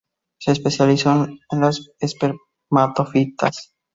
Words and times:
Se 0.39 0.51
especializó 0.53 1.27
en 1.27 1.61
las 1.61 1.91
espermatofitas. 1.99 3.75